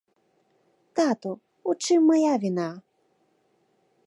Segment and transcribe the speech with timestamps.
[0.99, 1.31] Тату,
[1.73, 2.67] у чым мая віна?